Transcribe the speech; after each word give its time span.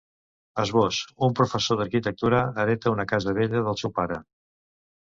Esbós: 0.63 1.01
Un 1.27 1.35
professor 1.41 1.79
d’arquitectura, 1.83 2.41
hereta 2.65 2.95
una 2.99 3.09
casa 3.13 3.39
vella 3.43 3.67
del 3.71 3.83
seu 3.85 3.97
pare. 4.01 4.21